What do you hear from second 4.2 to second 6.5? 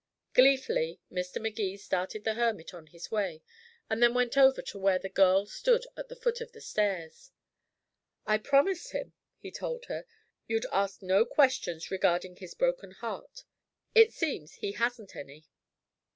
over to where the girl stood at the foot